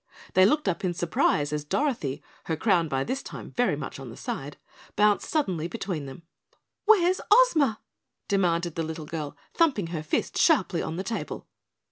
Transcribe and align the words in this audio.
They 0.33 0.47
looked 0.47 0.67
up 0.67 0.83
in 0.83 0.95
surprise 0.95 1.53
as 1.53 1.63
Dorothy, 1.63 2.23
her 2.45 2.55
crown 2.57 2.87
by 2.87 3.03
this 3.03 3.21
time 3.21 3.51
very 3.51 3.75
much 3.75 3.99
on 3.99 4.09
the 4.09 4.17
side, 4.17 4.57
bounced 4.95 5.29
suddenly 5.29 5.67
between 5.67 6.07
them. 6.07 6.23
"Where's 6.85 7.21
Ozma?" 7.29 7.79
demanded 8.27 8.73
the 8.73 8.81
little 8.81 9.05
girl, 9.05 9.37
thumping 9.53 9.87
her 9.93 10.01
fist 10.01 10.39
sharply 10.39 10.81
on 10.81 10.95
the 10.95 11.03
table. 11.03 11.45